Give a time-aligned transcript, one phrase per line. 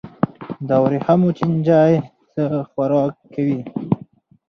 [0.67, 1.93] د وریښمو چینجی
[2.33, 3.59] څه خوراک کوي؟